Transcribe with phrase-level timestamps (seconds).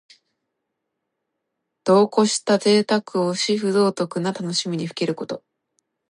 [1.83, 5.43] 度をこしたぜいたくをし、不道徳な楽しみにふけること。